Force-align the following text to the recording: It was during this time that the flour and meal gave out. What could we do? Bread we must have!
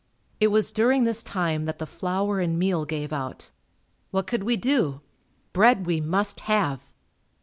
It 0.39 0.47
was 0.47 0.71
during 0.71 1.03
this 1.03 1.21
time 1.21 1.65
that 1.65 1.77
the 1.77 1.85
flour 1.85 2.39
and 2.39 2.57
meal 2.57 2.85
gave 2.85 3.13
out. 3.13 3.51
What 4.09 4.25
could 4.25 4.41
we 4.41 4.57
do? 4.57 5.01
Bread 5.53 5.85
we 5.85 6.01
must 6.01 6.39
have! 6.39 6.81